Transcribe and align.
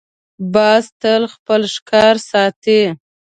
باز 0.53 0.85
تل 1.01 1.23
خپل 1.33 1.61
ښکار 1.73 2.15
ساتي 2.29 2.81